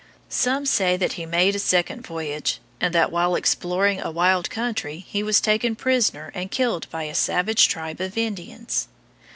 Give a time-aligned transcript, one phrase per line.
[0.29, 5.05] Some say that he made a second voyage, and that while exploring a wild country
[5.07, 8.87] he was taken prisoner and killed by a savage tribe of Indians.